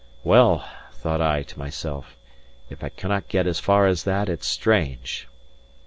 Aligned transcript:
"Well," 0.23 0.65
thought 0.93 1.21
I 1.21 1.43
to 1.43 1.59
myself, 1.59 2.17
"if 2.71 2.83
I 2.83 2.89
cannot 2.89 3.27
get 3.29 3.45
as 3.45 3.59
far 3.59 3.85
as 3.85 4.03
that, 4.05 4.29
it's 4.29 4.47
strange!" 4.47 5.27